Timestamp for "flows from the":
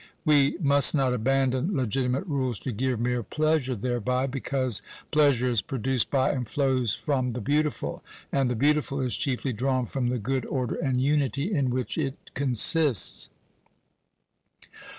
6.49-7.39